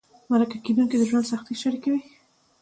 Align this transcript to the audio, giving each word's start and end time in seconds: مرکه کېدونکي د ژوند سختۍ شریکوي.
مرکه 0.29 0.57
کېدونکي 0.65 0.95
د 0.97 1.03
ژوند 1.09 1.29
سختۍ 1.31 1.55
شریکوي. 1.63 2.01